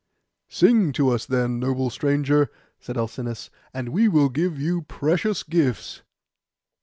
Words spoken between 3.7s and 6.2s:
'and we will give you precious gifts.